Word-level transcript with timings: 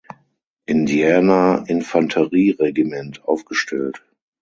Indiana 0.65 1.63
Infanterieregiment 1.67 3.23
aufgestellt. 3.23 4.03